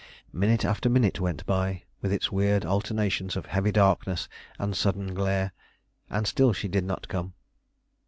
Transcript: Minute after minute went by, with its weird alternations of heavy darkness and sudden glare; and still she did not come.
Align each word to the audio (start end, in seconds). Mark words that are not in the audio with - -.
Minute 0.33 0.65
after 0.65 0.89
minute 0.89 1.19
went 1.19 1.45
by, 1.45 1.83
with 2.01 2.11
its 2.11 2.31
weird 2.31 2.65
alternations 2.65 3.35
of 3.35 3.45
heavy 3.45 3.71
darkness 3.71 4.27
and 4.57 4.75
sudden 4.75 5.13
glare; 5.13 5.51
and 6.09 6.25
still 6.25 6.53
she 6.53 6.67
did 6.67 6.85
not 6.85 7.07
come. 7.07 7.33